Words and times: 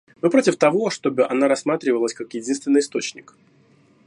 Мы 0.19 0.31
против 0.31 0.57
того, 0.57 0.89
чтобы 0.89 1.27
она 1.27 1.47
рассматривалась 1.47 2.15
как 2.15 2.33
единственный 2.33 2.79
источник. 2.79 3.35